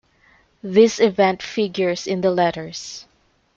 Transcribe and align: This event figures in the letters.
This 0.63 0.99
event 0.99 1.43
figures 1.43 2.07
in 2.07 2.21
the 2.21 2.31
letters. 2.31 3.05